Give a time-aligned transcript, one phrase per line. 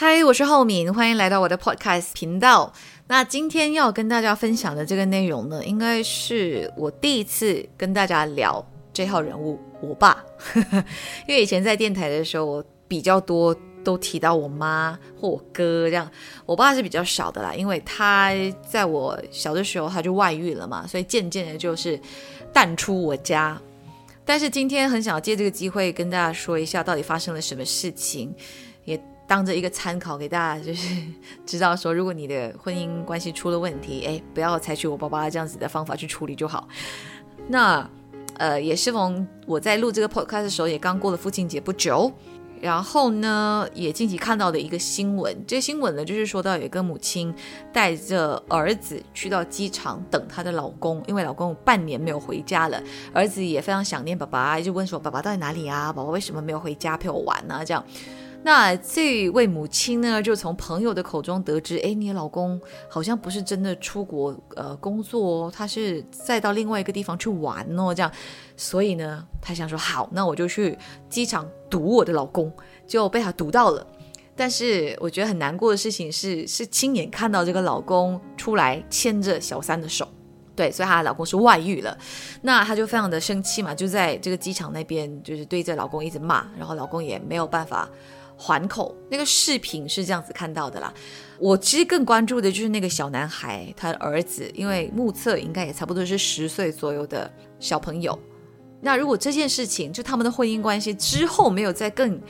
[0.00, 2.72] 嗨，我是浩敏，欢迎来到我的 podcast 频道。
[3.08, 10.24] 那今天要跟大家分享的这个内容呢，应该是我第一次跟大家聊这号人物——我爸。
[11.26, 16.08] 因为以前在电台的时候，我比较多都提到我妈或我哥这样，
[16.46, 18.30] 我爸是比较少的啦，因为他
[18.70, 22.00] 在我小的时候他就外遇了嘛，所以渐渐的就是
[22.52, 23.60] 淡出我家。
[24.24, 28.32] 但是今天很想要借这个机会跟大家说一下，到底发生了什么事情，
[29.28, 30.96] 当着一个参考给大家，就是
[31.44, 36.66] 知道说，如果你的婚姻关系出了问题，哎，不要采取我爸爸这样子的方法去处理就好。
[37.46, 37.88] 那
[38.38, 42.10] 呃，也是逢我在录这个 podcast 的时候，也刚过了父亲节不久，
[42.62, 47.34] 然后呢，也近期看到的一个新闻，这新闻呢，就是说到有一个母亲
[47.70, 52.82] 带着儿子去到机场等她的老公，因为老公半年没有回家了，
[53.12, 55.92] 儿子也非常想念爸爸，就问说爸爸到底哪里啊？
[55.92, 57.62] 宝宝为什么没有回家陪我玩呢？
[57.62, 57.84] 这样。
[58.48, 68.10] 那这位母亲呢，就从朋友的口中得知，哎，你老公好像不是真的出国呃工作哦，他是再到另外一个地方去玩哦，这样，
[68.56, 70.78] 所以呢，她想说好，那我就去
[71.10, 72.50] 机场堵我的老公，
[72.86, 73.86] 就被他堵到了。
[74.34, 80.08] 但是我觉得很难过的事情是， 是亲眼看到这个老公出来牵着小三的手，
[80.56, 81.94] 对，所以她的老公是外遇了，
[82.40, 87.86] 那她就非常的生气嘛，就在这个机场那边就是对着老公一直骂，然后老公也没有办法。
[88.40, 90.94] 环口那个视频是这样子看到的啦，
[91.40, 97.28] 我其实更关注的就是那个小男孩，他的儿子，因为目测应该也差不多是十岁左右的
[97.58, 98.16] 小朋友。
[98.80, 102.20] 那如果这件事情就他们的婚姻关系之后没有再更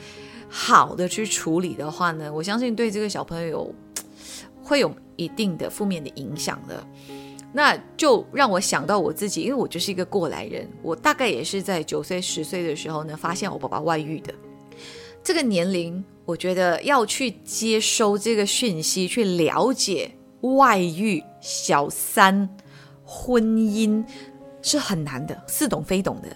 [0.49, 3.71] 好的去处理的话呢，我相信对这个小朋友
[4.63, 6.83] 会有一定的负面的影响的。
[7.53, 14.33] 那就让我想到我自己，因为我就是一个过来人，我大概也是在九岁十岁的时候呢，发现我爸爸外遇的。
[15.29, 20.09] 这个年龄，我觉得要去接收这个讯息，去了解
[20.41, 22.49] 外遇、小三、
[23.05, 24.03] 婚姻
[24.63, 26.29] 是很难的，似懂非懂的。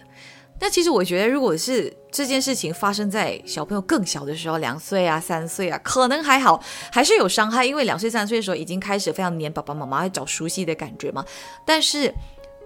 [0.62, 11.26] 那其实我觉得，如果是这件事情发生在小朋友更小的时候，两岁啊、三岁啊，可能还好，还是有伤害，因为两岁、三岁的时候已经开始非常黏爸爸妈妈，找熟悉的感觉嘛。
[11.66, 12.14] 但是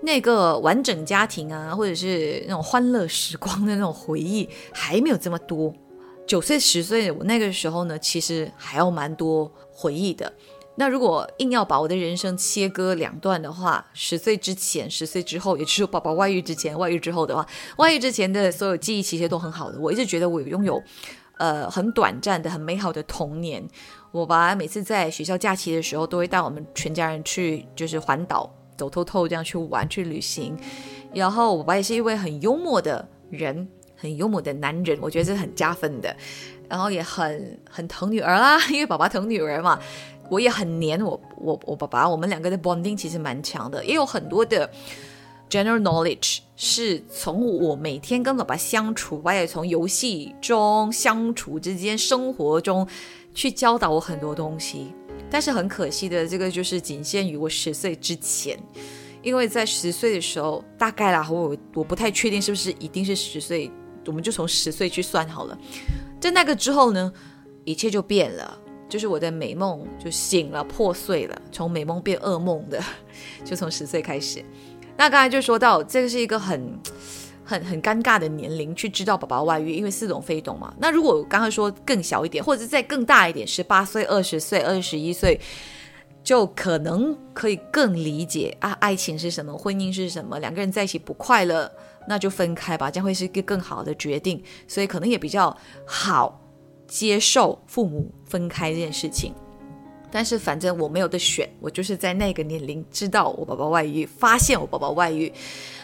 [0.02, 5.74] 那个完整家庭啊，或者是那种欢乐时光的那种回忆，还没有这么多。
[6.28, 10.32] 九岁十岁，我那个时候呢，其实还要蛮多回忆的。
[10.76, 19.80] 那如果硬要把我的人生切割两段的话，十岁之前、十岁之后，也就是宝宝外遇之前、外遇之后的话，外遇之前的所有记忆其实都很好的。
[19.80, 20.80] 我一直觉得我拥有，
[21.38, 23.68] 呃，很短暂的、很美好的童年。
[24.12, 30.56] 我爸每次在学校假期的时候，都会带我们全家人去，就是环岛走透透，这样去玩、去旅行。
[31.14, 33.68] 然后我爸也是一位很幽默的人。
[33.98, 36.16] 很幽默的男人，我觉得这是很加分的，
[36.70, 39.80] 然后也很很疼女儿啦， 因为爸爸疼女儿嘛。
[40.30, 44.70] 我也很黏我我我爸爸，我们两个的 bonding 其实蛮强的，也有很多的
[45.50, 52.86] general knowledge 是从我每天跟爸爸相处，我也从游戏中相处之间、生活中
[53.34, 54.94] 去教导我很多东西。
[55.30, 58.60] 但是很可惜的，这个就是仅限于我十岁之前。
[59.24, 63.72] 因为在十岁的时候，大概啦，我我不太确定是不是一定是十岁。
[64.08, 65.58] 我们就从十岁去算好了，
[66.20, 67.12] 在那个之后呢，
[67.66, 68.58] 一切就变了，
[68.90, 72.82] 就是我的美梦就醒了，破碎了，从美梦变噩梦的，
[73.44, 74.44] 就从十岁开始。
[74.96, 76.80] 那刚才就说到，这个是一个很、
[77.44, 80.74] 很、很尴尬的年龄去知道宝宝外遇，因为似懂非懂嘛。
[80.80, 85.40] 那如果刚刚说更小一点，或者再更大一点，十八岁、二十岁、二十一岁，
[86.24, 91.72] 就可能可以更理解啊，爱情是什么，婚姻是什么，两个人在一起不快乐。
[92.08, 96.42] 那就分开吧，将会是一个更好的决定，所以可能也比较好
[96.88, 99.34] 接受父母分开这件事情。
[100.10, 105.32] 但是反正我没有的选，我就是在那个年龄知道我爸爸外遇，发现我爸爸外遇。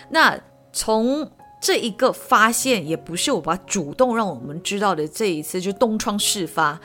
[0.10, 0.40] 那
[0.72, 1.30] 从
[1.62, 6.80] 这一个发现，也不是我爸主动让我们知道的，这一次就东窗事发，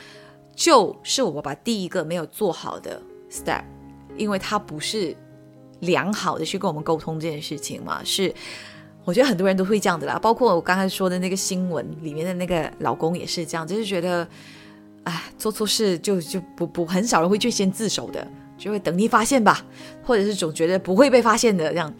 [0.53, 3.63] 就是我爸爸第一个没有做好的 step，
[4.17, 5.15] 因为他不是
[5.79, 8.35] 良好的去跟我们沟通这件事情嘛，是。
[9.09, 14.27] 我觉得很多人都会这样的啦，包括我刚才说的那个新闻里面的那个老公也是这样，就是觉得，
[15.03, 19.65] 哎，做错事就就不不很少人会去先自首的，就会等你发现吧，
[20.05, 21.91] 或者是总觉得不会被发现的这样。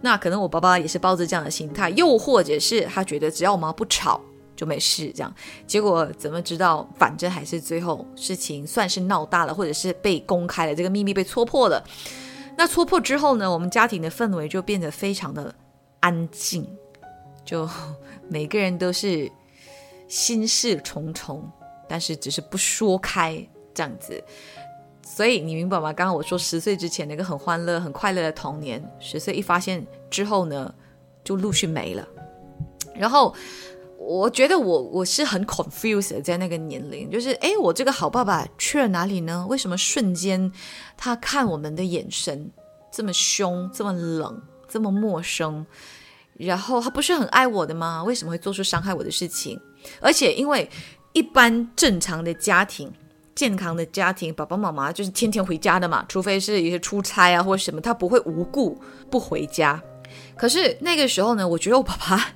[0.00, 4.20] 那可能我爸爸也是抱着这样的心态，又或者是他觉得只要我妈不吵
[4.54, 5.34] 就没事这样。
[5.66, 11.82] 结果怎么知道，反正还是最后事情算是闹大了，或者是被公开了，这个秘密被戳破了。
[12.56, 15.52] 那戳破之后呢，我们家庭的氛围就变得非常的。
[16.04, 16.68] 安静，
[17.46, 17.66] 就
[18.28, 19.30] 每个人都是
[20.06, 21.50] 心事重重，
[21.88, 23.42] 但是只是不说开
[23.72, 24.22] 这样子。
[25.02, 25.94] 所以你明白吗？
[25.94, 30.74] 刚刚我说十岁之前那个很欢乐、很快乐的童年，十岁一发现之后呢，
[31.24, 32.06] 就陆续没了。
[32.94, 33.34] 然后
[33.98, 39.46] 我觉得我我是很 confused 在那个年龄，就是哎，我这个好爸爸去了哪里呢？
[39.48, 40.52] 为什么瞬间
[40.98, 42.50] 他看我们的眼神
[42.92, 44.42] 这么凶、这么冷、
[44.74, 45.64] 这么陌生？
[46.36, 48.02] 然后他不是很爱我的吗？
[48.02, 49.56] 为什么会做出伤害我的事情？
[50.00, 50.68] 而且因为
[51.12, 52.92] 一般正常的家庭。
[53.36, 58.80] 健康的家庭，爸爸妈妈就是天天回家的嘛，除非是一些出差啊或者什么，他不会无故
[59.10, 59.82] 不回家。
[60.36, 62.28] 可是那个时候呢，我觉得我爸爸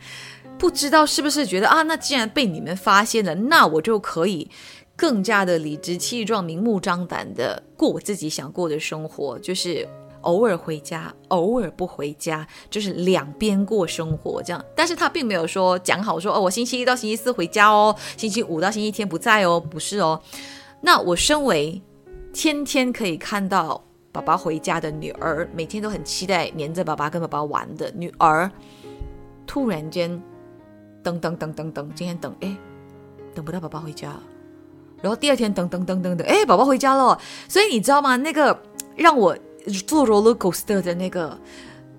[0.59, 4.51] 不知道是不是觉得啊，那既然被你们发现了，那我就可以
[4.97, 9.89] 更加的理直气壮、明目张胆的过我自己想过的生活，就是
[10.23, 14.65] 偶尔回家，偶尔不回家，就是两边过生活这样。
[14.75, 20.21] 但是他并没有说讲好说哦，我星期一到星期四回家哦，星期五到星期天不在哦，不是哦。
[20.81, 21.81] 那我身为
[22.33, 23.83] 天天可以看到
[24.13, 28.51] 爸爸回家的女儿，每天都很期待黏着爸爸跟爸爸玩的女儿，
[29.47, 30.23] 突然间，
[31.03, 32.57] 等等等等等，今天等哎，
[33.35, 34.15] 等不到爸爸回家，
[35.01, 37.19] 然后第二天等等等等等，哎，宝宝回家了，
[37.49, 38.17] 所以你知道吗？
[38.17, 38.61] 那个
[38.97, 39.37] 让我
[39.87, 41.39] 坐 roller coaster 的那个。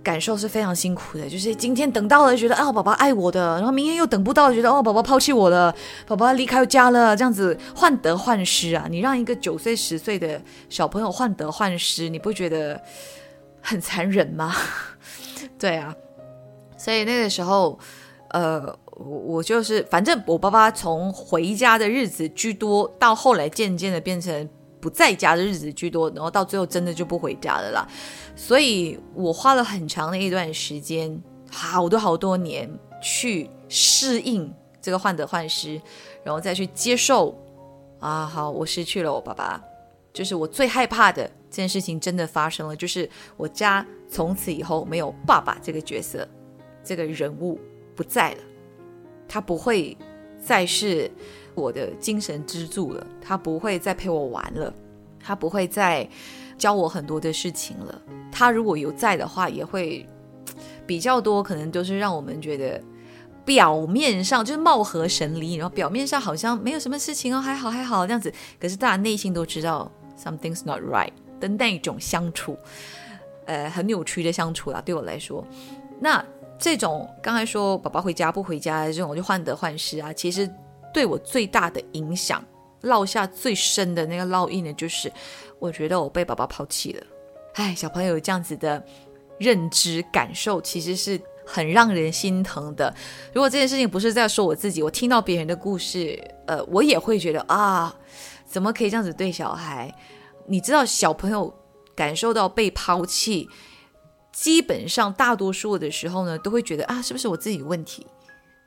[0.02, 5.76] 感受是非常辛苦的，就是今天等到了，觉得啊，宝宝爱我的，然后明天又等不到，觉得哦，宝宝抛弃我了，
[6.08, 8.88] 宝宝离开家了，这样子患得患失啊！
[8.90, 12.82] 你让一个九岁、十岁的小朋友患得患失，你不觉得
[13.62, 14.56] 很残忍吗？
[15.60, 15.94] 对啊，
[16.78, 17.78] 所以那个时候，
[18.30, 24.50] 呃，我我就是，反正我爸爸从回家的日子居多，到后来渐渐的变成。
[24.80, 27.88] 不在家的日子居多，然后到最后真的就不回家了啦。
[28.36, 31.22] 所以我花了很长的一段时间，
[31.52, 32.70] 好多好多年
[33.02, 35.82] 去适应这个患得患失，
[36.24, 37.38] 然后再去接受
[38.00, 39.62] 啊，好，我失去了我爸爸，
[40.14, 46.28] 就是我最害怕的这件事情真的发生了，就是我家从此以后没有爸爸这个角色，
[46.84, 47.60] 这个人物
[47.96, 48.38] 不在了，
[49.28, 49.98] 他不会
[50.42, 51.12] 再是。
[51.60, 54.74] 我的精神支柱了，他不会再陪我玩了，
[55.20, 56.08] 他不会再
[56.58, 58.02] 教我很多的事情了。
[58.32, 60.08] 他如果有在的话，也会
[60.88, 62.82] 比较多，可能都是让我们觉得
[63.44, 68.32] 表面上就是貌合神离，然后表面上好像没有什么事情哦，还好还好这样子。
[68.60, 72.58] 可是大家内心都知道 something's not right 的那种相处，
[73.46, 74.82] 呃，很扭曲的相处啦。
[74.86, 75.46] 对我来说，
[76.00, 76.24] 那
[76.58, 80.50] 这种刚才说宝宝回家不回家这种我就患得患失啊，其实。
[80.94, 82.44] 对我最大的影响，
[82.84, 85.12] 烙下最深的那个烙印呢，就是
[85.60, 87.04] 我觉得我被爸爸抛弃了。
[87.54, 88.84] 哎，小朋友这样子的
[89.38, 92.94] 认知感受，其实是很让人心疼的。
[93.34, 97.94] 如果这件事情不是在说我自己，我听到别人的故事，呃，我也会觉得啊，
[98.46, 99.94] 怎么可以这样子对小孩？
[100.48, 101.54] 你知道，小朋友
[101.96, 103.50] 感受到被抛弃，
[104.32, 108.08] 基本上大多数的时候呢，都会觉得啊，是不是我自己有问题？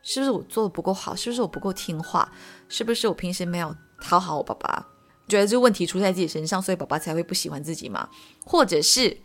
[0.02, 1.14] 是不是我做的不够好？
[1.14, 2.30] 是不是我不够听话？
[2.68, 4.86] 是不是我平时没有讨好我爸爸？
[5.28, 8.08] 觉得这个问题出在自己身上，所以爸爸才会不喜欢自己吗？
[8.44, 9.16] 或者是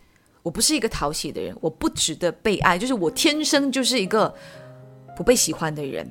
[0.42, 4.32] 我不是一个讨喜的人，我不值得被爱，就是我天生就是一个
[5.16, 6.10] 不被喜欢的人。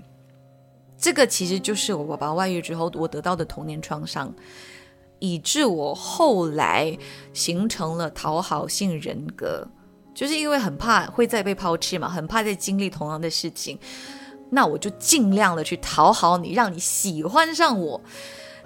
[0.97, 4.31] 这个其实就是我爸爸外遇之后我得到的童年创伤，
[5.19, 6.95] 以致我后来
[7.33, 9.65] 形成了讨好性人格，
[10.13, 13.79] 就是因为很怕会再被抛弃嘛，很怕再经历同样的事情。
[14.49, 18.01] 那我就尽量的去讨好你，让你喜欢上我。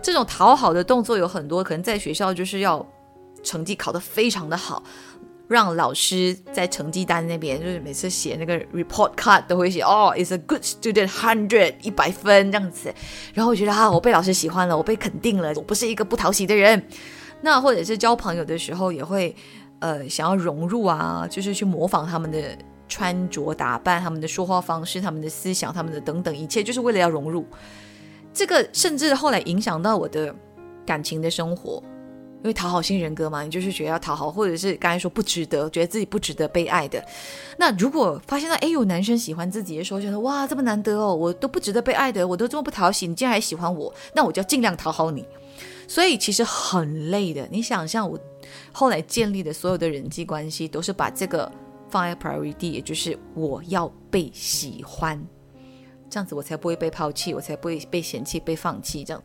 [0.02, 2.86] 这种讨好的动作有很多，可能在学校就是要
[3.44, 4.84] 成绩考得非常的好，
[5.48, 12.94] 让老师在成绩单那边就是每次写那个 report card 都会写哦，is a good student hundred 一百分这样子。
[13.34, 16.84] 然后我觉得啊，我被老师喜欢了，我被肯定了，我不是一个不讨喜的人。
[17.42, 19.36] 那或者是交朋友的时候也会
[19.80, 22.58] 呃想要融入啊，就是去模仿他们的。
[22.92, 27.46] 穿着打扮，他们的说话方式，他们的思想，他们的等等一切，就是为了要融入。
[28.34, 30.36] 这个甚至后来影响到我的
[30.86, 31.82] 感情的生活，
[32.44, 37.02] 因为讨好型人格嘛，你就是觉得要讨好，或者是刚才说不值得，觉得自己不值得被爱的。
[37.58, 45.26] 那如果发现到哎有男生喜欢自己的时候，觉得哇这么难得哦，我都不值得被爱的，我都这么不讨喜，你竟然还喜欢我，那我就要尽量讨好你。
[45.88, 47.48] 所以其实很累的。
[47.50, 48.20] 你想象我
[48.72, 51.52] 后来建立的所有的人际关系，都是把这个。
[51.92, 55.22] 放在 priority，也就是我要被喜欢，
[56.10, 59.04] 这样子我才不会被抛弃，我才不会被嫌弃、被放弃。
[59.04, 59.22] 这样，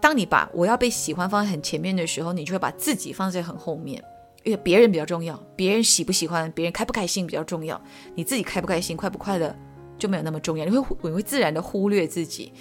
[0.00, 4.02] 当你把我要被喜欢放在很前面的时候，你就会把自己放在很后面，
[4.42, 7.80] 因为别人比较重要，别人喜不喜欢，别人开不开心比较重要，
[8.16, 9.54] 你自己开不开心、快不快乐
[9.96, 12.52] 就没有那么重要，你会你会自然的忽略自己。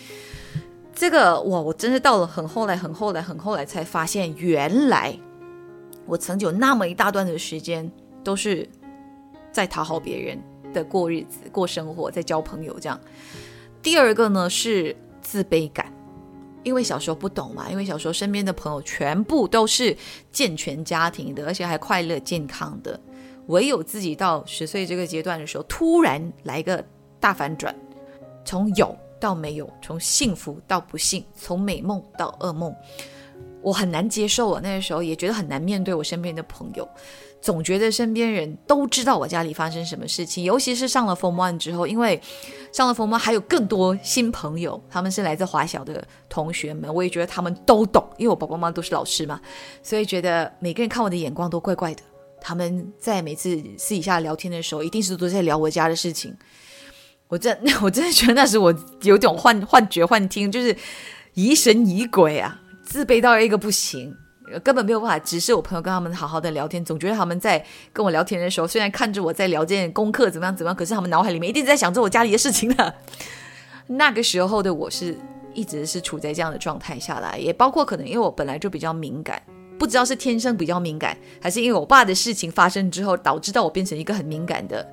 [0.94, 5.18] 这个哇，我真是到了很后来、很后来、很后来才发现，原来
[6.06, 7.90] 我曾经有那么一大段的时间
[8.24, 8.70] 都是
[9.52, 10.42] 在讨好别人
[10.74, 13.00] 的过日子、过生活，在交朋友这样。
[13.82, 15.92] 第二个呢是自卑感，
[16.64, 19.96] 因为小时候不懂嘛，因为小时候身边的朋友全部都是
[20.32, 23.00] 健全家庭的，而且还快乐健康的，
[23.48, 26.84] 唯有自己到十岁这个阶段的时候，突然来个
[27.20, 27.76] 大反转，
[28.46, 28.96] 从有。
[29.22, 32.76] 到没有，从幸福到不幸，从美梦到噩梦，
[33.62, 34.60] 我很难接受啊。
[34.64, 36.90] 那个时候也觉得很难面对我身边的朋友，
[37.42, 40.44] 总觉得身边人都知道我家里发生什么事情。
[40.44, 42.22] 尤其是上了 Form One 之后，因为
[42.72, 49.42] 上了 Form One 还有更多新朋友，他们是来自华小的同学们，我也觉得他们都懂，因为我爸爸妈妈都是老师嘛，
[49.82, 52.02] 所以觉得每个人看我的眼光都怪怪的。
[52.40, 56.36] 他们在每次私底下聊天的时候，一定是都在聊我家的事情。
[57.28, 60.76] 我真我真的觉得那时我有种幻幻觉幻听，就是
[61.34, 64.14] 疑神疑鬼啊，自卑到一个不行，
[64.60, 72.94] 根本没有办法直视我朋友跟他们好好的聊天，总觉得他们在跟我聊天的时候，虽然看着我在聊这件功课怎么样怎么样，可是他们脑海里面一定在想着我家里的事情呢。
[73.88, 75.18] 那个时候的我是
[75.54, 79.42] 一直是处在这样的状态下来，也包括可能因为我本来就比较敏感，
[79.78, 84.88] 不知道是天生比较敏感，还是因为我爸的事情发生之后导致到我变成一个很敏感的。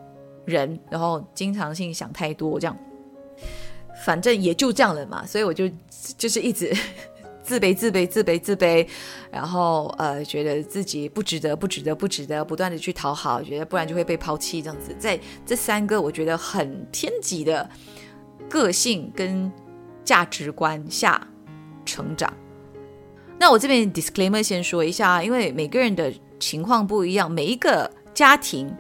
[0.45, 2.75] 人，然后经常性想太多，这样，
[4.03, 5.69] 反正也就这样了嘛，所以我就
[6.17, 6.75] 就是一直
[7.49, 8.87] 自卑、自卑、自卑、自卑，
[9.31, 17.67] 然后呃，觉得自己不值得、不值得、不值得，不断的去讨好，觉得不然就会被抛弃，这样子，在这三个我觉得很偏激的
[18.51, 19.51] 个性跟
[20.05, 21.27] 价值观下
[21.87, 22.31] 成长。
[23.39, 28.71] 那我这边 disclaimer 先说一下，因为每个人的情况不一样，每一个家庭。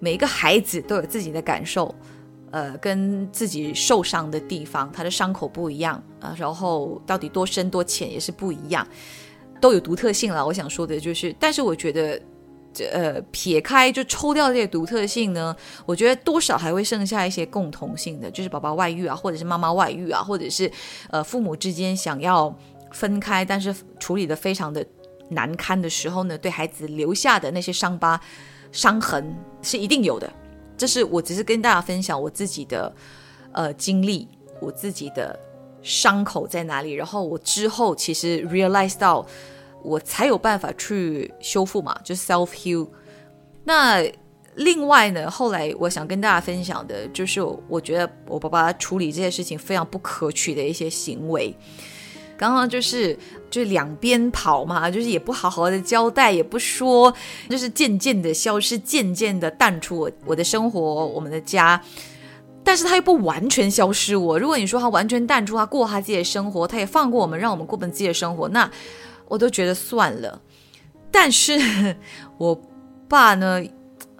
[0.00, 1.92] 每一个孩子都有自己的感受，
[2.50, 8.86] 呃，跟自己受伤的地方，他的伤口不一样啊，然后到底多深多浅也是不一样，
[9.60, 10.44] 都有独特性了。
[10.44, 12.20] 我想说的就是，但是我觉得，
[12.72, 20.70] 这呃，撇开就抽掉这些独特性呢，我觉得多少还会剩下一些共同性的，就是宝宝外遇啊，或者是妈妈外遇啊，或者是
[21.10, 22.54] 呃父母之间想要
[22.92, 24.84] 分开，但是处理的非常的
[25.30, 28.20] 难堪的时候呢，对孩子留下的那些伤疤。
[28.70, 30.30] 伤痕是一定有的，
[30.78, 32.94] 这是我只是跟大家分享我自己的
[33.52, 34.26] 呃经历，
[34.60, 35.38] 我自己的
[35.82, 39.26] 伤口在哪里，然后我之后其实 realize 到
[39.82, 42.88] 我才有办法去修复嘛，就 self heal。
[43.64, 44.02] 那
[44.54, 51.54] 另外呢，后来我想跟大家分享的就是，我觉得我爸爸处理这些事情非常不可取的一些行为。
[52.38, 53.18] 刚刚就是
[53.50, 57.12] 就两边跑嘛，就是也不好好的交代，也不说，
[57.50, 61.82] 就是渐渐的消失，渐渐的淡出我我的生活，我们的家。
[62.62, 64.38] 但是他又不完全消失我。
[64.38, 68.70] 如果你说他完全淡出，他过他自己的生活，他也放过我们，让我们过本自己的生活，那
[69.26, 70.40] 我都觉得算了。
[71.10, 71.96] 但是
[72.38, 72.60] 我
[73.08, 73.62] 爸呢，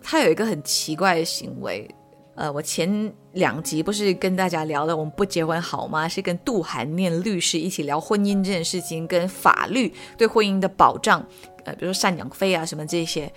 [0.02, 1.88] 他有一个很奇怪的行为。
[2.34, 6.08] 呃，我前两集不是跟大家聊了我们不结婚好吗？
[6.08, 11.24] 是跟杜涵念律师一起聊婚姻这件事情，跟法律对婚姻的保障，
[11.64, 13.32] 呃，比如说赡养费啊什么这些。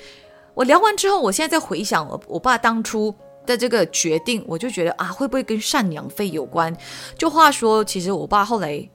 [0.56, 3.14] 我聊完之后，我现在在回想我我爸当初
[3.46, 6.76] 的这个决定，我就觉得啊，会不会跟赡养费有关？
[7.16, 8.90] 就话说，其实我爸后来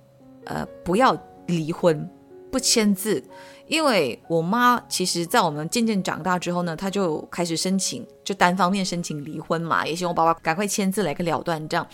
[0.44, 2.10] 呃不要离婚，
[2.50, 3.22] 不签字。
[3.68, 11.84] 因为我妈其实，在我们渐渐长大之后呢，她就开始申请，就单方面申请离婚嘛，也希望爸爸赶快签字来个了断这样。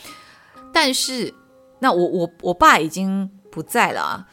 [0.71, 1.33] 但是，
[1.79, 4.29] 那我我我爸已经不在了啊。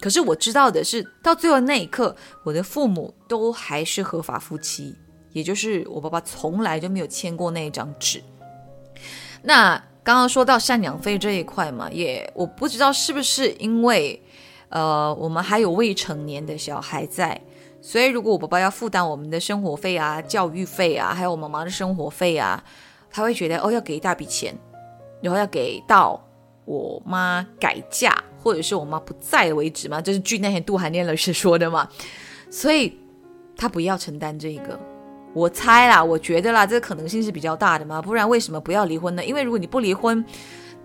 [0.00, 4.94] 可是我知道的是，到最后那一刻，我的父母都还是合法夫妻，
[5.32, 8.22] 也就是我爸爸从来就没有签过那一张纸。
[9.42, 14.22] 那刚刚说到赡养费这一块嘛，也我不知道是不是因为。
[14.74, 17.40] 呃，我们还有未成年的小孩在，
[17.80, 22.60] 所以如果我爸爸要负担我们的生活费啊、教育费啊，还有我妈妈的生活费啊，
[23.08, 24.52] 他会觉得哦要给一大笔钱，
[25.22, 26.20] 然后要给到
[26.64, 28.12] 我妈改嫁
[28.42, 31.88] 或者是我妈不在为止嘛，这是据那天杜涵念老师说的嘛，
[32.50, 32.98] 所以
[33.56, 34.76] 他不要承担这个。
[35.32, 39.24] 我猜啦，我觉得啦，这个可能性是比较大的嘛，不然为什么不要离婚呢？
[39.24, 40.24] 因为如果你不离婚，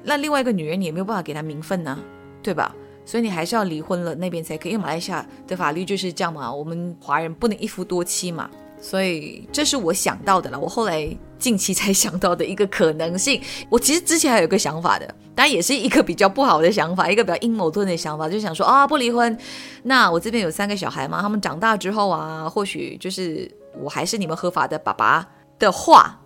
[0.03, 1.97] 那另外一个女人你也没有办法给她名分呢，
[2.43, 2.75] 对吧？
[3.09, 4.73] 所以你还是要离婚了，那边才可以。
[4.73, 8.47] 因为马来西亚的法律就是这样嘛，我们华人不能一夫多妻嘛。
[8.79, 13.41] 所以这是我想到的了，我后来近期才想到的一个可能性。
[13.67, 19.35] 我其实之前还有个想法的，当然也是一个比较不好的想法，一个比较阴谋论的想法，就想说啊，不离婚，
[19.81, 23.51] 那我这边有三个小孩嘛，他们长大之后啊，或许就是
[23.81, 26.21] 我还是你们合法的爸爸的话，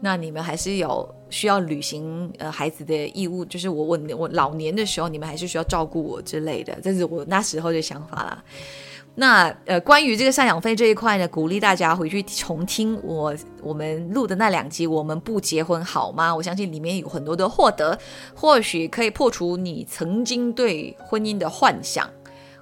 [0.00, 1.14] 那你们还是有。
[1.34, 8.44] 需要履行呃孩子的义务，就是我我我老年的时候，你们还是需要照顾我之类的，这是我那时候的想法啦。
[9.16, 16.34] 那呃，关于这个赡养费这一块呢，鼓励大家回去重听我我们录的那两集，我们不结婚好吗？
[16.34, 17.98] 我相信里面有很多的获得，
[18.34, 22.10] 或许可以破除你曾经对婚姻的幻想，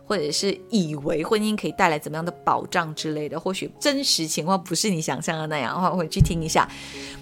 [0.05, 3.41] 或者是以为婚姻可以带来怎么样的保障之类的。
[3.41, 6.69] 或许真实情况不是你想象的那样的话，回去听一下。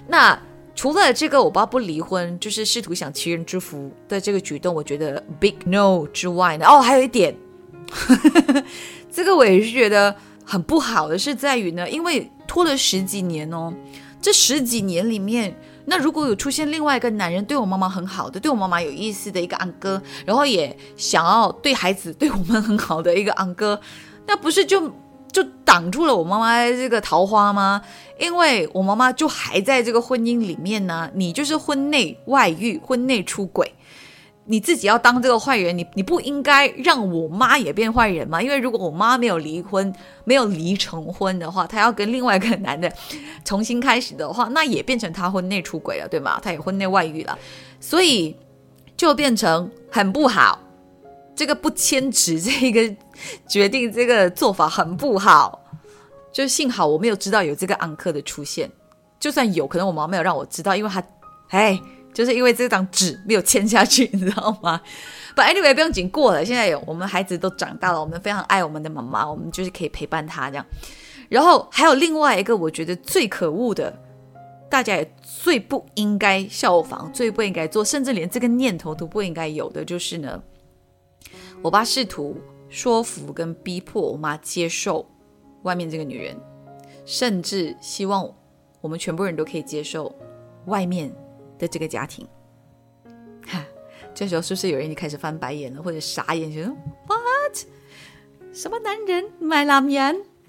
[0.08, 0.36] 那
[0.74, 7.34] 除了这个我爸不离婚，就是试图享其人之福的这个举动，我觉得 big no 之外呢，哦，还有一点。
[9.10, 13.72] 这个我也是觉得很不好的，是在于呢，因为拖了十几年哦，
[14.22, 15.54] 这十几年里面，
[15.86, 23.80] 那如果有出现另外一个男人对我妈妈很好的，对我妈妈有意思的一个安哥，然后也想要对孩子对我们很好的一个安哥，
[24.26, 24.90] 那不是就
[25.32, 27.82] 就挡住了我妈妈这个桃花吗？
[28.18, 33.72] 因为我妈妈就还在这个婚姻里面呢，你就是婚内外遇、婚内出轨。
[34.46, 38.42] 你自己要当这个坏人，你你不应该让我妈也变坏人吗？
[38.42, 39.94] 因为如果我妈没有离婚，
[40.24, 42.92] 没有离成婚的话，她要跟另外一个男的
[43.44, 46.40] 重新开始的话，那也变成她婚内出轨了，对吗？
[46.42, 47.38] 她也婚内外遇了，
[47.78, 48.36] 所以
[48.96, 50.58] 就变成很不好。
[51.40, 52.94] 这个不牵职，这个
[53.48, 55.64] 决定，这个做法很不好。
[56.30, 58.70] 就幸好我没有知道有这个安克的出现，
[59.18, 61.02] 就算有可能我妈没有让我知道，因为他，
[61.48, 61.80] 哎。
[62.12, 64.80] 就是因为这张纸没有签下去，你知道吗
[65.36, 66.44] ？But anyway，不用紧，过了。
[66.44, 70.66] 现在有我们孩子都长大了，我们非常爱我们的妈妈，我们就是可以陪伴她这样。
[71.28, 73.96] 然后还有另外一个，我觉得最可恶的，
[74.68, 80.42] 大家也最不应该效仿、最不应该做，甚至连这个念头都不应该有的，就是呢，
[81.62, 82.36] 我爸试图
[82.68, 85.06] 说服跟逼迫我妈接受
[85.62, 86.36] 外面这个女人，
[87.04, 88.28] 甚至希望
[88.80, 90.14] 我们全部人都可以接受
[90.66, 91.12] 外面。
[91.60, 92.26] 的这个家庭，
[93.46, 93.62] 哈，
[94.14, 96.68] 这时候是不是有人已经开始翻白眼了，或者傻眼，觉得
[97.06, 97.54] what
[98.50, 100.16] 什么男人买拉面，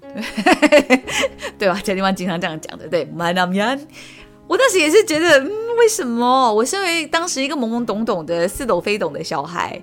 [1.58, 1.78] 对吧？
[1.84, 3.86] 这地方经常这样讲的，对，买拉面。
[4.48, 6.50] 我当时也是觉得，嗯，为什么？
[6.54, 9.78] 我身为当时一个懵懵懂懂的似懂非懂的小孩，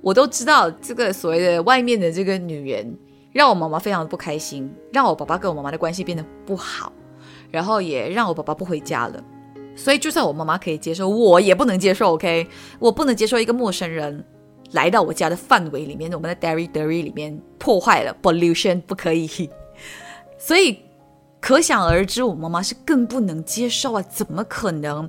[0.00, 2.96] 我都知道这个所谓的外面的这个女人，
[3.32, 6.92] 让我妈妈非常的不开心，让我爸爸跟我妈妈的关系变得不好，
[7.50, 9.22] 然后也让我爸爸不回家了。
[9.76, 12.14] 所以，就算我妈妈可以接受，我也不能接受。
[12.14, 12.48] OK，
[12.80, 14.24] 我不能接受一个陌生人
[14.72, 19.28] 来到我家的范围里面，我们的 dairy dairy 里面破坏了 pollution，不可以。
[20.36, 20.78] 所以，
[21.40, 24.02] 可想而知，我妈妈是更不能接受啊！
[24.02, 25.08] 怎么可能？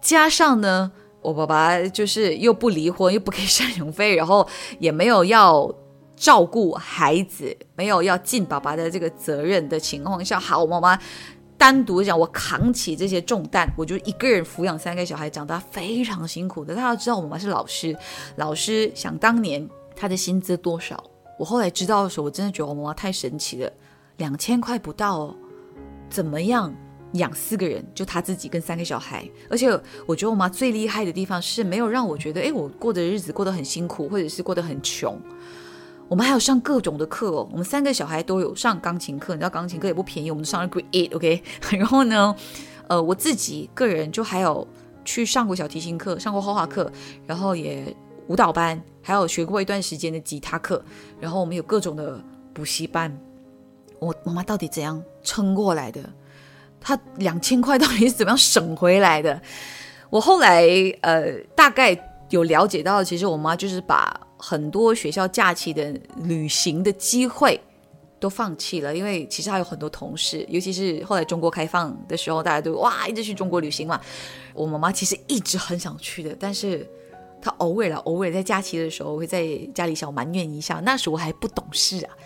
[0.00, 0.90] 加上呢，
[1.22, 4.46] 我爸爸就是又不离婚，又不给赡养费，然后
[4.78, 5.72] 也没有要
[6.16, 10.98] 照顾孩子，没有要尽爸爸的这个责任的情况下，好，我妈妈。
[11.58, 16.74] 单独讲，我扛起这些重担，我就一个人抚养三个小孩长大，非常辛苦的。
[16.74, 17.94] 大家知道，我妈是老师，
[18.36, 21.04] 老师想当年她的薪资多少？
[21.38, 23.70] 我后来知道的时候，我真的觉得我妈妈太神奇了，
[24.16, 25.36] 两千块不到哦，
[26.08, 26.74] 怎么样
[27.12, 27.84] 养四个人？
[27.94, 29.68] 就他自己跟三个小孩，而且
[30.06, 35.20] 我觉得我妈最厉害的地方是没有让我觉得，哎，我过的日子过得很辛苦，或者是过得很穷。
[36.08, 41.42] 我们还有上各种的课哦，我们三个小孩都有上钢琴课，你知道钢琴课也不便宜，我们上了 Grade Eight，OK。
[41.70, 42.34] 然后呢，
[42.88, 44.66] 呃，我自己个人就还有
[45.04, 46.90] 去上过小提琴课，上过画画课，
[47.26, 47.94] 然后也
[48.26, 50.82] 舞蹈班，还有学过一段时间的吉他课，
[51.20, 52.20] 然后我们有各种的
[52.52, 53.16] 补习班。
[54.00, 56.00] 我妈妈到底怎样撑过来的？
[56.80, 59.40] 他两千块到底是怎么样省回来的？
[60.10, 60.64] 我后来
[61.02, 61.96] 呃大概
[62.30, 64.20] 有了解到，其实我妈就是把。
[64.42, 67.60] 很多学校假期的旅行的机会
[68.18, 74.00] 都放弃了，因为其实还有很多同事，尤其是后来中国开放的时候，大家都哇一直去中国旅行嘛。
[74.54, 76.88] 我妈妈其实一直很想去的，但是
[77.42, 80.80] 她偶尔了，偶尔在假期的时候会在家里小埋怨一下。
[80.86, 82.16] 那时候还不懂事啊，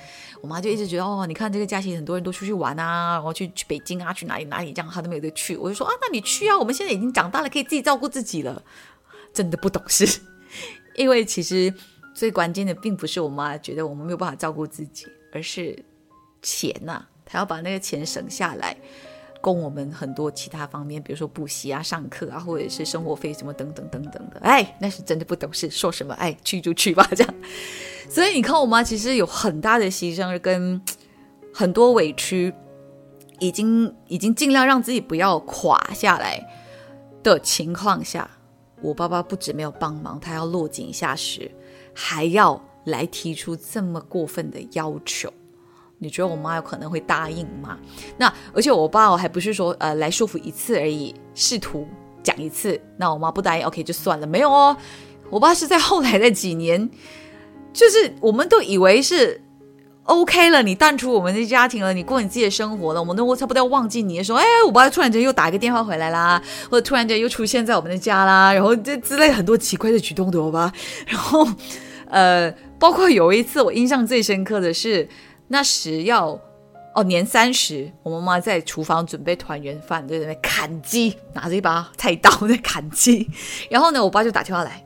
[0.44, 5.56] 我妈就一直觉得哦，你看这个假期很多人都出去玩啊，然后去去北京啊，去哪里哪里这样，她都没有得去。
[5.56, 8.62] 我就说啊，那你去啊，我们现在已经长大了，可以自己照顾自己了。
[9.32, 10.20] 真的不懂事，
[10.96, 11.72] 因为其实。
[12.14, 15.76] 最关键的并不是我妈觉得我们没有办法照顾自己，而是
[16.40, 18.76] 钱呐，她要把那个钱省下来，
[19.44, 24.40] 供我们很多其他方面，比如说补习啊、上课啊，或者是生活费什么等等等等的。
[24.40, 27.34] 哎，那是真的不懂事，说什么哎去就去吧这样。
[28.08, 30.80] 所以你看，我妈其实有很大的牺牲跟
[31.52, 32.54] 很多委屈，
[33.38, 36.42] 已经已经尽量让自己不要垮下来
[37.22, 38.30] 的情况下，
[38.80, 41.50] 我爸爸不止没有帮忙，他要落井下石。
[41.96, 45.32] 还要来提出这么过分的要求，
[46.04, 47.78] 你觉得我妈有可能会答应吗？
[48.18, 51.88] 那而且我爸我还不是说呃来说服一次而已，试图
[52.22, 54.76] 讲一次，那我妈不答应，OK 就算了，没有哦。
[55.30, 56.88] 我爸是在后来的几年，
[57.72, 59.40] 就是我们都以为是
[60.04, 66.40] OK 了，你淡出我们的家庭了，你过你自己的生活了，我们都差不多要忘记你的时候，哎，我爸突然间又打一个电话回来啦，
[66.70, 70.70] 或者突然间又出现在我们的家啦，然后这之类很多奇怪的举动，的我爸？
[71.06, 71.48] 然后，
[72.10, 75.08] 呃，包括有一次我印象最深刻的是，
[75.48, 76.38] 那时要。
[76.96, 83.28] 哦，年三十，我妈妈在厨房准备团圆饭，在那砍鸡，拿着一把菜刀在砍鸡。
[83.68, 84.80] 然后呢，我爸就打电话来，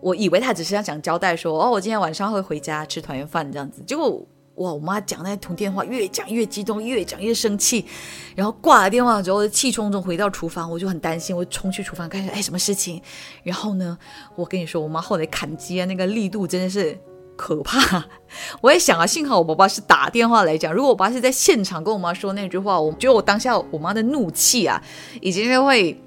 [0.00, 3.80] 我以为他只是要讲交代，说哦，我今天晚上会回家吃团圆饭这样子。
[3.86, 4.10] 结果
[4.56, 7.86] 哇，我妈讲那通电话，越讲越激动，越讲越生气。
[8.34, 13.00] 然后挂了电话之后，气冲冲回到厨房，我就很担心，我冲去厨房看，哎，什么事情？
[13.44, 13.96] 然后呢，
[14.34, 16.98] 我跟你说，我妈后来砍鸡啊，那个力度真的是。
[17.36, 18.04] 可怕！
[18.62, 20.72] 我也想啊，幸好我爸爸是打电话来讲。
[20.72, 24.82] 如果我爸是在现场跟我妈说那句话，我觉得我当下我妈的怒气啊，
[25.20, 25.98] 已经会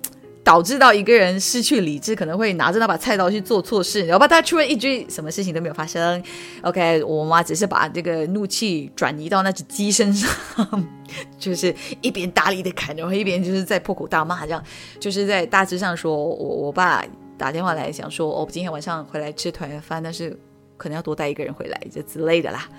[0.43, 4.05] 导致到一个人失去理智，可能会拿着那把菜刀去做错事。
[4.05, 6.23] 然后把他出了一句什么事情都没有发生。
[6.61, 10.29] OK，我妈只是把这个怒气转移到那只鸡身上，
[11.37, 14.63] 就是一边大力的砍，然后一边就是在破口大骂，这样
[14.99, 17.03] 就是在大致上说，我我爸
[17.37, 20.39] 打电话来想说，我今天晚上回来吃团圆饭，但是。
[20.77, 22.69] 可能要多带一个人回来，这之类的啦。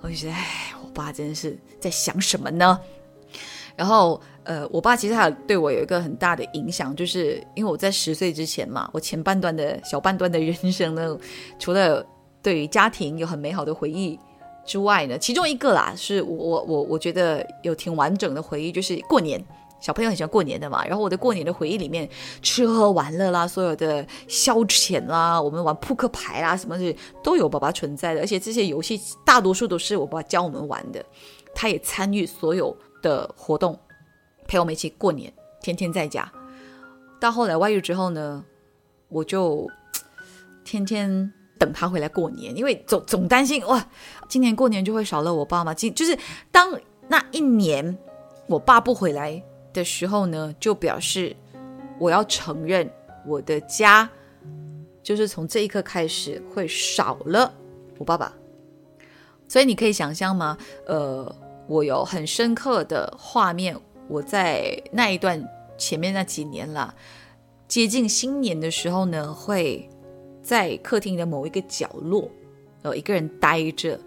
[0.00, 2.78] 我就觉得，哎，我爸真的是在想什么呢？
[3.74, 11.18] 然后，呃，我爸其实他对我有一个很大的影响，就是因为我在十岁之前嘛，我前半段的小半段的人生呢，
[11.58, 12.04] 除了
[12.42, 14.18] 对于家庭有很美好的回忆
[14.64, 19.42] 之外呢，其中一个啦，是我我我我觉得有挺完整的回忆，就是过年。
[19.78, 22.08] 小朋友很喜欢过年的嘛，然后我的过年的回忆里面，
[22.42, 31.04] 吃喝玩乐啦，所有的消遣啦，我们玩扑克牌啦，什么的都有爸爸存在的，而且这些游戏大多数都是我爸教我们玩的，
[31.54, 33.78] 他也参与所有的活动，
[34.48, 36.30] 陪我们一起过年，天天在家。
[37.20, 38.44] 到后来外遇之后呢，
[39.08, 39.68] 我就
[40.64, 43.86] 天天等他回来过年，因为总总担心哇，
[44.28, 46.18] 今年过年就会少了我爸妈，今就是
[46.50, 46.76] 当
[47.08, 47.96] 那一年
[48.48, 49.40] 我爸不回来。
[49.76, 51.36] 的时候呢，就表示
[51.98, 52.90] 我要承认
[53.26, 54.08] 我的家，
[55.02, 57.52] 就是从这一刻开始会少了
[57.98, 58.32] 我爸爸。
[59.46, 60.56] 所以你可以想象吗？
[60.86, 61.36] 呃，
[61.68, 66.94] 我有很深刻的画面，我在那一段前面那几年了，
[67.68, 69.88] 接近新年的时候呢，会
[70.42, 72.30] 在客厅的某一个角落，
[72.82, 74.00] 呃，一个人呆着，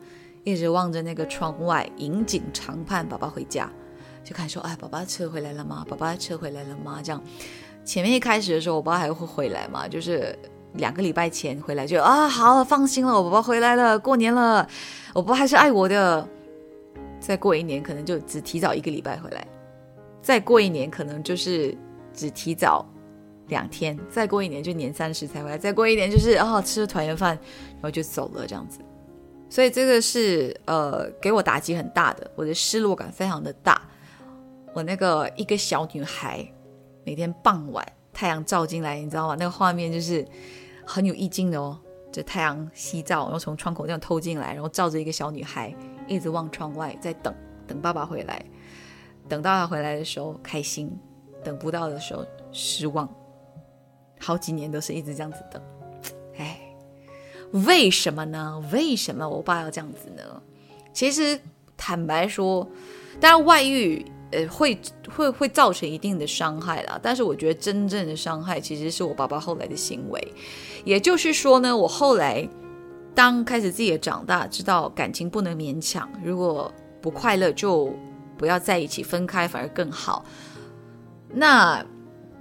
[0.43, 3.71] 一直望着那个窗外，引颈长盼爸爸回家。
[4.23, 5.86] 就看说，哎，爸爸车回来了吗？
[5.89, 7.01] 爸爸车回来了吗？
[7.03, 7.23] 这样，
[7.84, 10.38] 前面一开始的时候，我爸还会回来嘛，就是
[10.73, 14.67] 两个礼拜前回来，就啊，好，放心了，我爸爸回来了，过年了，
[15.13, 16.27] 我爸还是爱我的。
[17.19, 19.41] 再过一年，可能就只提早一个礼拜回来；
[20.21, 21.77] 再过一年，可能就是
[22.13, 22.86] 只提早
[23.47, 27.38] 两天；再过一年，就年三十才回来；再过一年，就是啊，吃了团圆饭，
[27.73, 28.79] 然后就走了，这样子。
[29.49, 33.82] 所以这个是呃，给我打击很大的，我的失落感非常的大。
[34.73, 36.45] 我那个一个小女孩，
[37.03, 39.36] 每天傍晚太阳照进来，你知道吗？
[39.39, 40.25] 那个画面就是
[40.86, 41.79] 很有意境的哦。
[42.12, 45.75] 这太阳西照，然后从窗口这样透进来，然后照着一个小女孩，
[46.08, 47.34] 一直望窗外，在等
[47.67, 48.43] 等爸爸回来。
[49.27, 50.91] 等到他回来的时候开心，
[51.43, 53.08] 等不到的时候失望。
[54.19, 55.62] 好几年都是一直这样子等。
[56.38, 56.60] 哎，
[57.51, 58.60] 为什么呢？
[58.71, 60.41] 为什么我爸要这样子呢？
[60.91, 61.39] 其实
[61.77, 62.67] 坦白说，
[63.19, 64.03] 当然外遇。
[64.31, 70.33] 呃，会会会造成一定的伤害啦，但是我觉得真正的伤害其实是我爸爸后来的行为，
[70.85, 72.47] 也就是说呢，我后来
[73.15, 77.91] 当开始自己也长大，知道感情不能勉强，如果不快乐就
[78.37, 80.23] 不要在一起，分开反而更好。
[81.33, 81.83] 那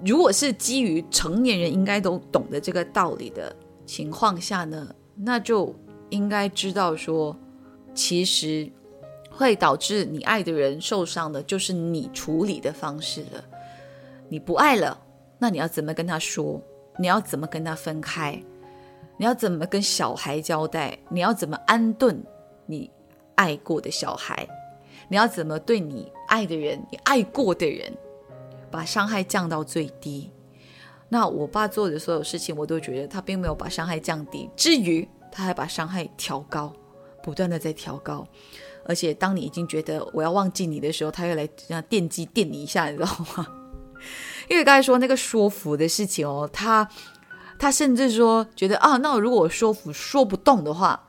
[0.04, 5.74] 如果是基于成年人应该都懂得这个道理的情况下呢，那就
[6.10, 7.34] 应该知道说，
[7.94, 8.70] 其实。
[9.38, 13.44] 会导致你爱的人受伤的，就是你处理的方式了。
[14.28, 15.00] 你不爱了，
[15.38, 16.60] 那你要怎么跟他说？
[16.98, 18.42] 你要怎么跟他分开？
[19.16, 20.98] 你要怎么跟小孩交代？
[21.08, 22.20] 你要怎么安顿
[22.66, 22.90] 你
[23.36, 24.44] 爱过的小孩？
[25.08, 27.96] 你要怎么对你爱的人、你爱过的人，
[28.72, 30.32] 把伤害降到最低？
[31.08, 36.72] 那我爸做的所有事情，我都觉得他并没有把伤害降低，至于他还把伤害调高，
[37.22, 38.26] 不断的在调高。
[38.88, 43.46] 而且，当你已经觉得我要忘记你的时候，他又来这样电击电你一下，你知道吗？
[44.48, 46.88] 因为刚才说那个说服的事情哦，他
[47.58, 51.08] 他甚至说觉得啊，那如果我说服说不动的话，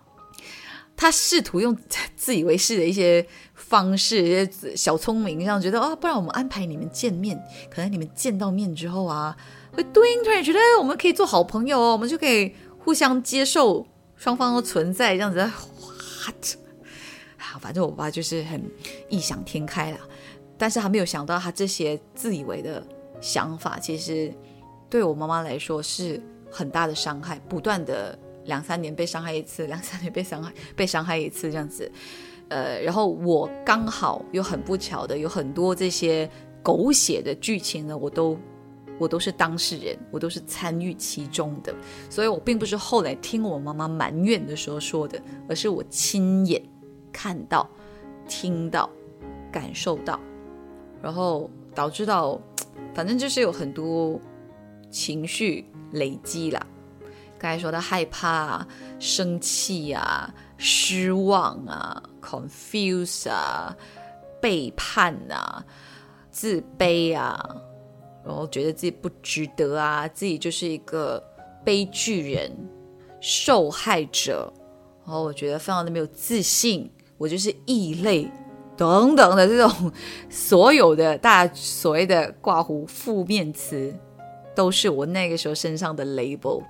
[0.97, 1.77] 他试图用
[2.17, 7.41] 自以为是的一些方式、一些小聪明，这样觉得啊，不然我们安排你们见面，
[7.73, 9.37] 可能你们见到面之后啊，
[9.71, 13.87] 会对突然觉得我们可以做好朋友哦，我们就可以互相接受
[14.17, 15.49] 双方的存在，这样子。
[17.60, 18.62] 反正我爸就是很
[19.10, 20.00] 异想天开啦，
[20.58, 22.84] 但是还没有想到他这些自以为的
[23.22, 24.34] 想法，其实
[24.89, 31.91] 对我妈妈来说是很大的伤害，不断的两三年被伤害一次，两三年被伤害被伤害一次这样子。
[32.48, 36.28] 呃，然后我刚好又很不巧的有很多这些
[36.63, 38.36] 狗血的剧情呢，我都
[38.98, 41.74] 我都是当事人，我都是参与其中的，
[42.10, 46.60] 所以我并不是后来听我妈妈埋怨的时候说的，而是我亲眼
[47.21, 47.69] 看到、
[48.29, 48.89] 听到、
[49.51, 50.17] 感受到，
[51.01, 52.39] 然后导致到，
[52.95, 54.17] 反正就是有很多
[54.89, 56.65] 情绪累积啦。
[57.38, 58.65] 刚才说的害怕、
[58.99, 63.75] 生气啊、失望啊、confuse 啊、
[64.39, 65.62] 背叛啊、
[66.32, 67.38] 自卑啊，
[68.25, 71.21] 然后觉得自己不值得啊，自己就是一个
[71.65, 72.49] 悲剧人、
[73.19, 74.53] 受害者，
[75.03, 78.27] 然后我觉得非常的没有自信，我就是异类
[78.75, 79.91] 等等的这种
[80.29, 83.93] 所有的大所谓的挂糊负面词，
[84.55, 86.63] 都是我那个时候身上的 label。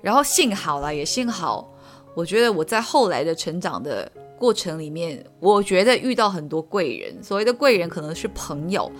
[0.00, 1.72] 然后幸好了，也幸好，
[2.14, 7.22] 我觉得我在后来的成长的过程里面，我觉得遇到很多贵人。
[7.22, 8.90] 所谓的贵人，可能是朋友，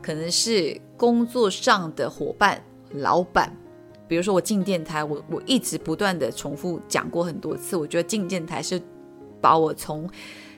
[0.00, 2.62] 可能是工作上的伙伴、
[2.92, 3.52] 老板。
[4.06, 8.80] 比如说我进电台，我我一直不断的重复讲过很多次，我觉得进电台是
[9.42, 10.08] 把我从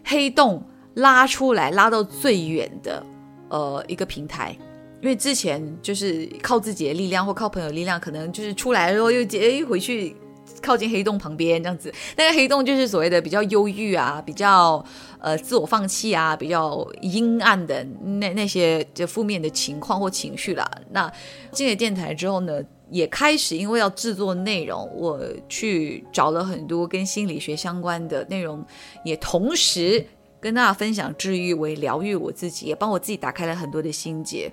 [0.05, 3.05] 黑洞拉出来，拉到最远的
[3.49, 4.57] 呃一个平台。
[5.01, 10.17] 因为之前就是靠自己的力量或靠朋友力量，可能就是出来了之后又接回去
[10.63, 11.93] 靠近黑洞旁边这样子。
[12.17, 14.85] 那个黑洞就是所谓的比较忧郁啊，比较
[15.21, 17.85] 呃自我放弃啊，比较阴暗的
[18.21, 20.71] 那那些就负面的情况或情绪啦。
[20.91, 21.13] 那
[21.53, 28.65] 进了电台之后呢，也开始因为要制作内容，我去找了很多跟心理学相关的内容，
[29.05, 30.05] 也同时
[30.41, 34.51] 跟大家分享治愈为疗愈我自己，也帮我自己打开了很多的心结。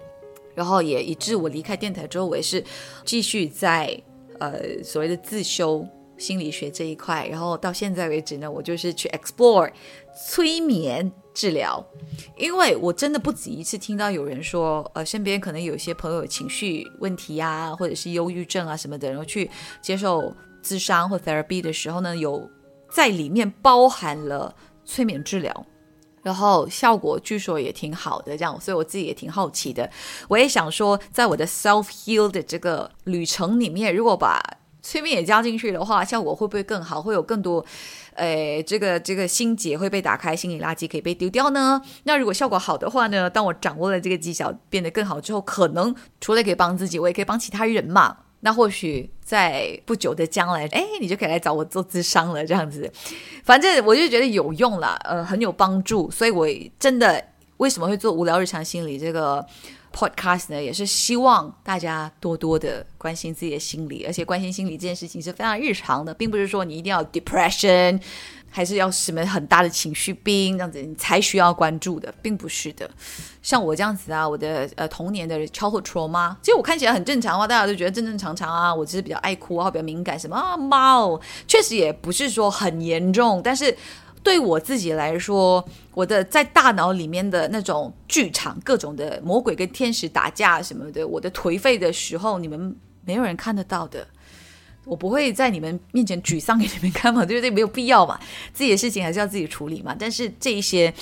[0.53, 2.61] 然后也以致我离开电台之后，我也是
[3.05, 3.97] 继续在
[4.41, 7.27] 呃所谓的自修心理学这一块。
[7.27, 9.71] 然后到现在为止呢，我就是去 explore
[10.27, 11.85] 催眠治疗，
[12.37, 19.49] 因为我真的不止一次听到有人说，呃，身边可能有些朋友情绪问题呀，或者是忧郁症啊什么的，然后去
[19.81, 22.49] 接受咨商或 therapy 的时候呢，有
[22.89, 25.65] 在里面包含了催眠治疗。
[26.23, 29.89] 然后效果据说也挺好的，这样，所以我自己也挺好奇的。
[30.27, 34.39] 我也想说，在我的 self heal 的这个旅程里面，如果把
[34.83, 37.01] 催眠也加进去的话，效果会不会更好？
[37.01, 37.63] 会有更多，
[38.15, 41.81] 呃，这个这个心结会被打开，心理垃圾可以被丢掉呢？
[42.03, 43.29] 那如果效果好的话呢？
[43.29, 48.17] 当我掌握了这个技巧变得更好之后，可能除了可以帮自己，我也可以帮其他人嘛。
[48.41, 52.91] 那或许在不久的将来，哎，你就可以来找我做咨商了，这样子。
[53.43, 56.09] 反正我就觉得有用了，呃，很有帮助。
[56.11, 56.47] 所以我
[56.79, 57.23] 真的
[57.57, 59.45] 为什么会做无聊日常心理这个
[59.93, 60.61] podcast 呢？
[60.61, 68.01] 也是希望大家多多的关心自己的心理，而且关心心理这件事情是非常日常的，并不是说你一定要 depression。
[68.53, 72.87] 还是要什么很大的情绪病这样子，你才需要关注的，并不是的。
[73.41, 78.75] 像我这样子啊，我的呃童年的 childhood trauma，其实我看起来很正常啊，大家都觉得正正常常啊。
[78.75, 83.41] 我只是比较爱哭啊，比较敏感什么啊，妈哦，确实也不是说很严重。
[83.41, 83.75] 但是
[84.21, 94.05] 对我自己来说，我的在大脑里面的那种剧场，各种的魔鬼跟天使打架什么的，我的颓废的时候，你们没有人看得到的。
[94.83, 97.49] 我不会在你们面前沮丧给你们看嘛，对不对？
[97.51, 98.19] 没有必要嘛，
[98.53, 99.95] 自己的事情还是要自己处理嘛。
[99.97, 100.93] 但是这一些，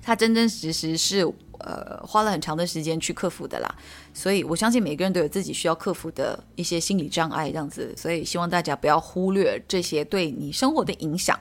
[0.00, 1.20] 他真真实实是
[1.58, 3.74] 呃花了很长的时间去克服的啦。
[4.12, 7.92] 所以我相信每个人都有自己需要克服的一些心理障碍，这样子。
[7.96, 11.38] 所以希望大家不要忽略这些对你生活的影响。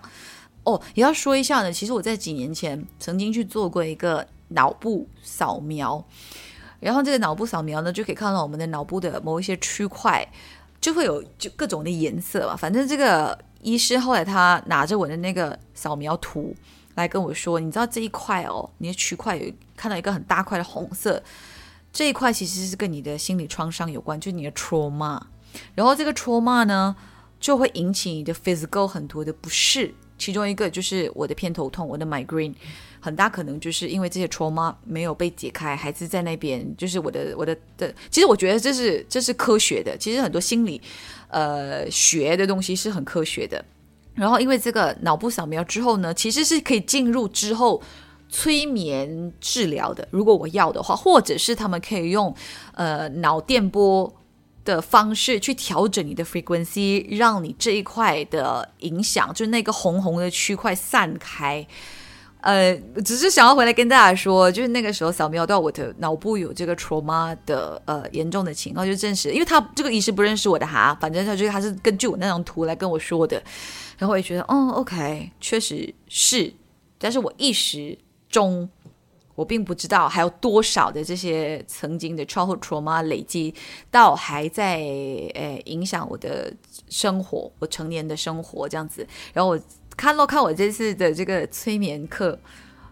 [0.64, 6.04] 哦，也要说一下呢，其实我在几年前曾经去做过一个脑部扫描，
[6.80, 10.28] 然后这个脑部扫描呢，就可以看到我们的脑部的某一些区块。
[10.84, 16.54] 就会有就各种的颜色吧，反正这个医师后来他拿着我的那个扫描图
[16.96, 21.24] 来跟我说，你知道这一块哦，你的区块有看到一个很大块的红色，
[21.93, 25.22] 这一块其实是跟你的心理创伤有关，就是你的 trauma，
[25.74, 26.93] 然后这个 trauma 呢
[27.39, 32.54] 就会引起你的 physical 很多的不适，其中一个就是我的偏头痛，我的 migraine。
[33.02, 36.66] 很大可能就是因为这些 trauma 没有被解开，还是在那边。
[36.78, 39.98] 就是我的我的的，其实我觉得这是这是科学的。
[39.98, 40.82] 其实很多心理
[41.28, 43.62] 呃学的东西是很科学的。
[44.16, 47.82] 然后因为这个脑部扫描之后呢，其实是可以进入之后
[48.30, 50.08] 催眠治疗的。
[50.10, 52.34] 如果我要的话，或者是他们可以用
[52.76, 54.10] 呃脑电波
[54.65, 61.65] 的方式去调整你的 frequency，让你这一块的影响，就是那个红红的区块散开。
[62.41, 73.41] 呃，只是想要回来跟大家说，就是那个时候扫描到我的脑部有这个 trauma 的呃严重的情况，就证实，因为他这个医师不认识我的哈，反正他就他是根据我那张图来跟我说的，
[73.97, 76.54] 然后我也觉得，哦，OK，确实是，
[76.97, 77.97] 但是我一时
[78.30, 78.69] 中。
[79.36, 83.52] 我并不知道还有多少的这些曾经的创伤 trauma 累积
[83.89, 84.78] 到还在
[85.34, 86.54] 呃影响我的
[86.88, 89.08] 生活，我成年的生活这样子。
[89.34, 89.60] 然后我
[89.98, 92.38] 看了看我这次的这个催眠课，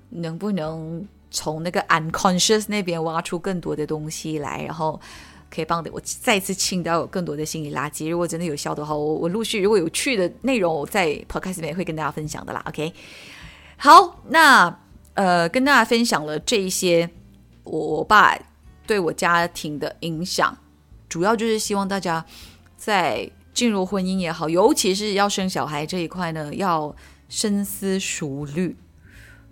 [0.10, 4.99] 能不能从那个 unconscious 那边挖出更多的东西来，然后
[5.49, 8.10] 可以帮我再次清掉有更多的心理垃圾。
[8.10, 12.63] 如果真的有效的话，我我陆续如果有趣的内容，我在 podcast 里面会跟大家分享的啦。
[12.67, 12.91] OK，
[13.77, 14.80] 好，那。
[15.13, 17.10] 呃，跟大家分享了这一些，
[17.63, 18.38] 我我爸
[18.88, 20.58] 对我家庭的影响，
[21.10, 22.26] 主要就是希望大家
[22.78, 26.95] 在进入婚姻也好，尤其是要生小孩这一块呢，要
[27.28, 28.76] 深思熟虑。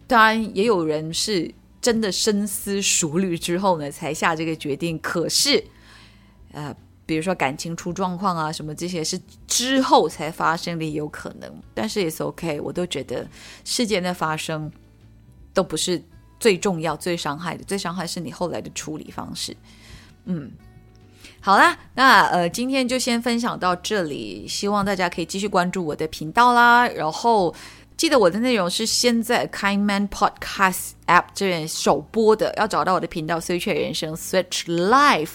[0.08, 4.98] 当然，也有人是真的深思熟虑之后呢，才下这个决定。
[5.00, 5.64] 可是，
[6.54, 11.62] 呃，比如说感情出状况啊，什么这些是之后才发生的，也有可能。
[11.74, 13.28] 但是也是 OK，我都觉得
[13.66, 14.72] 事件的发生。
[15.60, 16.02] 都不是
[16.40, 19.54] 最重要、最伤害的，最伤害是你后来的处理方式。
[20.24, 20.50] 嗯，
[21.42, 26.88] 好啦，那呃，今天就先分享到这里，希望大家可以继续关注我的频道啦。
[26.88, 27.54] 然后
[27.98, 35.34] 记得我的内容是先在 Kind Man Podcast App 这边首播的，要找到我的频道 Switch 人生 Switch Life。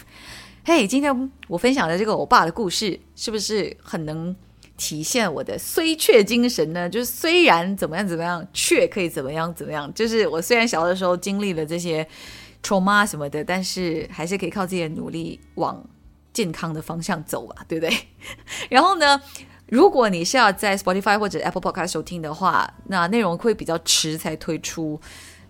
[0.64, 4.34] 嘿，今天我分享的这个我爸的故事，是不是很能？
[4.76, 9.92] 体现我的虽却精神呢，就是虽然怎么样怎么样，却可以怎么样怎么样。
[9.94, 12.06] 就是我虽然小的时候经历了这些
[12.62, 15.84] trauma 什么的，但是还是可以靠自己的努力往
[16.32, 17.96] 健康的方向走吧， 对不对？
[18.68, 19.20] 然后呢，
[19.68, 25.00] 如果你是要在 Spotify 或者 Apple Podcast 收听的话，那内容会比较迟才推出，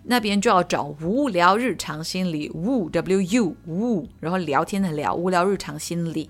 [0.03, 6.29] 那边就要找无聊日常心理 Wu W U Wu，然后聊天的聊无聊日常心理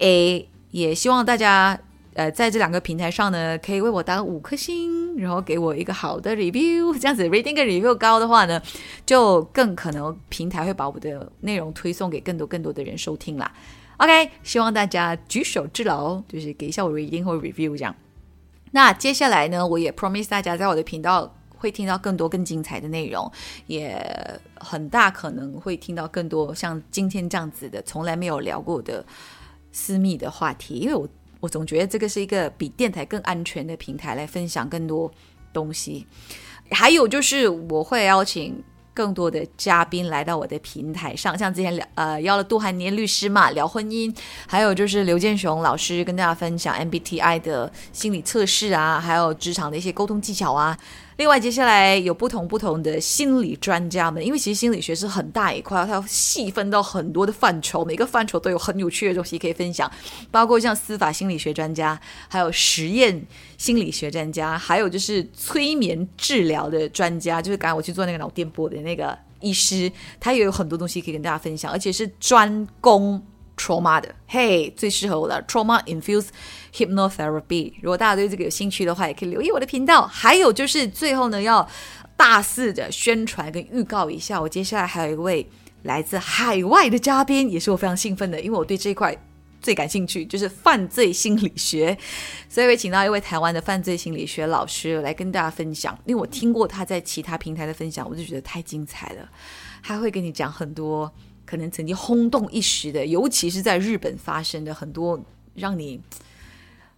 [0.00, 1.80] A，也希望大家。
[2.16, 8.58] 呃，在这两个平台上呢，可以为我打五颗星，然后给我一个好的 review，这样子 rating 跟 review 高的话呢，
[9.04, 13.52] 就更可能平台会把我的内容推送给更多更多的人收听啦。
[13.98, 17.94] OK，希望大家举手之劳，就是给一下我 rating 或 review 这样。
[18.70, 23.30] 那接下来呢，我也 promise 大家在我的频道会听到更多更精彩的内容，
[23.66, 24.02] 也
[24.54, 29.04] 很大可能会听到更多像今天这样子的从来没有聊过的
[29.70, 31.06] 私密的话题，因为我。
[31.40, 35.10] 我总觉得这个是一个比电台更安全的平台，来分享更多
[35.52, 36.06] 东西。
[36.70, 44.14] 还有就是我会邀请更多的嘉宾来到我的平台上，像之前聊呃邀了杜汉年律师嘛聊婚姻，
[44.46, 50.76] 还有就是刘建雄老师跟大家分享 MBTI 的心理测试啊，还有职场的一些沟通技巧啊。
[51.16, 59.90] 另外，接下来有不同不同的心理专家们，因为其实心理学是很大一块，它要细分到很多的范畴，每个范畴都有很有趣的东西可以分享，
[60.30, 61.98] 包括像司法心理学专家，
[62.28, 63.26] 还有实验
[63.56, 73.24] 心理学专家，还有就是催眠治疗的专家，就是刚才我去做那个脑电波的那个医师，他也有很多东西可以跟大家分享，而且是专攻。
[73.56, 76.28] Trauma 的，嘿，最适合我的 trauma infused
[76.74, 77.72] hypnotherapy。
[77.80, 80.06] 如果大家对这个有兴趣的话，也可以留意我的频道。
[80.06, 81.66] 还有就是最后呢，要
[82.16, 85.48] 大肆的宣传跟预告一下，我接下来还有一位
[85.82, 89.16] 来自海外的嘉宾，也是我非常兴奋的，因为我对这块
[89.62, 91.96] 最感兴趣，就是犯罪心理学，
[92.48, 95.98] 所以会请到一位台湾的犯罪心理学老师来跟大家分享。
[96.04, 99.28] 因为我听过他在其他平台的分享，我就觉得太精彩了，
[99.82, 101.10] 他会跟你讲很多。
[101.46, 105.18] 可能曾经轰动一时的，尤其是在日本发生的很多
[105.54, 105.98] 让你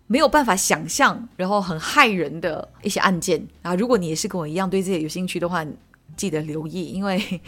[0.06, 3.74] 没有办法想象，然后很害人的一些案件啊。
[3.74, 5.64] 如果你也是跟我一样对这些有兴趣的话，
[6.16, 7.40] 记得留意，因为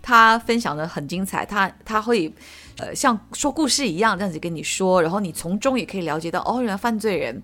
[0.00, 1.44] 他分享的很精彩。
[1.44, 2.32] 他他会
[2.78, 7.42] 呃像说故事一样这样子跟你说，然后你从中也可以了解到，哦，原来犯罪人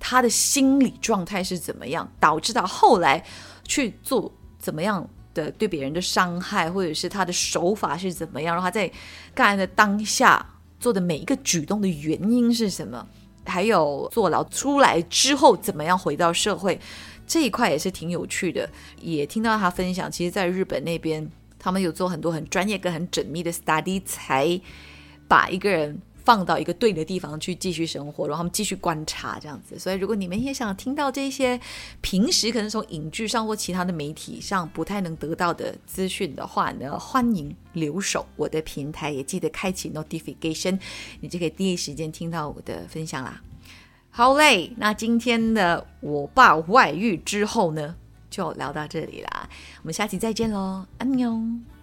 [0.00, 3.22] 他的心理状态是怎么样，导致到后来
[3.64, 5.08] 去做怎么样。
[5.38, 8.90] 的对别人的伤害，或者是他的手法是怎么样，然后他在
[9.34, 10.44] 干的当下
[10.80, 13.06] 做的每一个举动的原因是什么，
[13.44, 16.78] 还有坐牢出来之后怎么样回到社会，
[17.26, 18.68] 这一块也是挺有趣的。
[19.00, 24.60] 也听到他分享，其实在日本那边，他们有做很多很专业跟很缜密的 study，才
[25.26, 29.78] 把一个人放到一个对的地方去继续生活，然后他们继续观察这样子。
[29.78, 31.58] 所以，如果你们也想听到这些
[32.02, 40.78] 平时可能从影剧上或其他的媒体上不太能得到的资讯的话呢，欢迎留守我的平台，也记得开启 notification，
[41.20, 43.40] 你就可以第一时间听到我的分享啦。
[44.10, 47.94] 好嘞，那今天的我爸外遇之后呢，
[48.28, 49.48] 就聊到这里啦，
[49.80, 51.77] 我们下期再见喽，安妞。